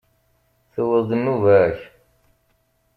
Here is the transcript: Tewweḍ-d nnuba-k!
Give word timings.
Tewweḍ-d 0.73 1.11
nnuba-k! 1.15 1.77